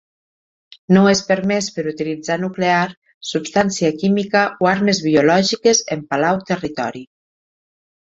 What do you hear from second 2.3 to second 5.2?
nuclear, substància química, o armes